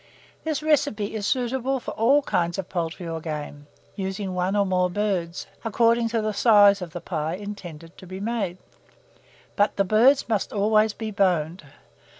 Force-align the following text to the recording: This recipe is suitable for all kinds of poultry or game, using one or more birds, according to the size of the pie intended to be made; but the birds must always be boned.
This 0.43 0.63
recipe 0.63 1.13
is 1.13 1.27
suitable 1.27 1.79
for 1.79 1.91
all 1.91 2.23
kinds 2.23 2.57
of 2.57 2.67
poultry 2.67 3.07
or 3.07 3.21
game, 3.21 3.67
using 3.95 4.33
one 4.33 4.55
or 4.55 4.65
more 4.65 4.89
birds, 4.89 5.45
according 5.63 6.09
to 6.09 6.23
the 6.23 6.33
size 6.33 6.81
of 6.81 6.89
the 6.89 7.01
pie 7.01 7.35
intended 7.35 7.95
to 7.99 8.07
be 8.07 8.19
made; 8.19 8.57
but 9.55 9.75
the 9.75 9.83
birds 9.85 10.27
must 10.27 10.51
always 10.51 10.93
be 10.93 11.11
boned. 11.11 11.63